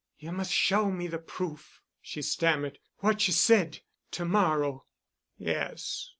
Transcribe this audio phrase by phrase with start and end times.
[0.17, 4.87] "You must show me the proof——," she stammered, "what you said—to morrow."
[5.37, 6.09] "Yes.